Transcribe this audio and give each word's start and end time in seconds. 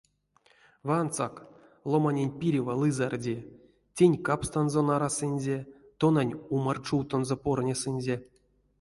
Вансак, 0.87 1.35
ломанень 1.91 2.35
пирева 2.39 2.73
лызарди: 2.81 3.35
тень 3.95 4.17
капстанзо 4.25 4.81
нарасынзе, 4.89 5.57
тонань 5.99 6.37
умарь 6.55 6.81
чувтонзо 6.87 7.35
порнесынзе. 7.43 8.15